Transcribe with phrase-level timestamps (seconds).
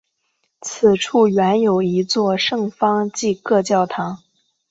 [0.61, 4.23] 此处原有一座圣方济各教堂。